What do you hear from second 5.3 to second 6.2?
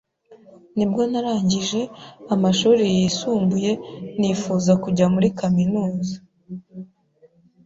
kaminuza